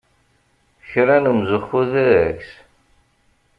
Kra 0.89 1.17
n 1.23 1.29
umzuxxu 1.31 1.81
deg-s! 1.91 2.51